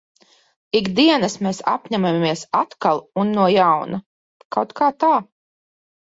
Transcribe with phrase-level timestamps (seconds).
[0.77, 4.01] Ik dienas mēs apņemamies atkal un no jauna.
[4.59, 5.13] Kaut kā tā.